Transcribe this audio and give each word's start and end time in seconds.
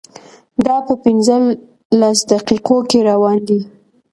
دا 0.65 0.77
په 0.87 0.93
پنځلس 1.03 2.19
دقیقو 2.31 2.77
کې 2.89 2.99
روان 3.09 3.39
دی. 3.47 3.59